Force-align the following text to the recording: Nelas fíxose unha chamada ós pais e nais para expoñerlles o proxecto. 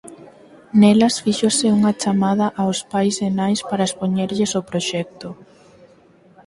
Nelas 0.79 1.15
fíxose 1.23 1.67
unha 1.77 1.93
chamada 2.01 2.47
ós 2.69 2.79
pais 2.91 3.15
e 3.27 3.29
nais 3.39 3.59
para 3.69 3.87
expoñerlles 3.89 4.51
o 4.59 4.61
proxecto. 4.69 5.29